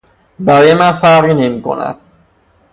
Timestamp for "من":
0.73-0.91